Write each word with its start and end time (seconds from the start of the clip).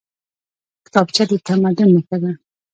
کتابچه 0.85 1.23
د 1.29 1.31
تمدن 1.47 1.89
نښه 1.95 2.17
ده 2.21 2.31